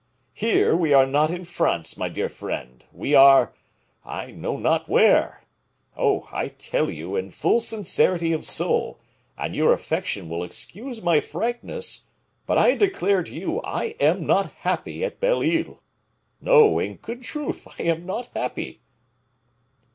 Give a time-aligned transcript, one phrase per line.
[0.33, 3.53] Here, we are not in France, my dear friend; we are
[4.03, 5.43] I know not where.
[5.95, 6.27] Oh!
[6.31, 8.99] I tell you, in full sincerity of soul,
[9.37, 12.05] and your affection will excuse my frankness,
[12.47, 15.83] but I declare to you I am not happy at Belle Isle.
[16.41, 18.81] No; in good truth, I am not happy!"